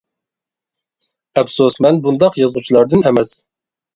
ئەپسۇس، 1.41 1.77
مەن 1.87 2.01
بۇنداق 2.07 2.39
يازغۇچىلاردىن 2.45 3.07
ئەمەس. 3.11 3.35